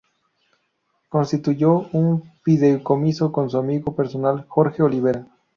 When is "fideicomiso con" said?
2.41-3.51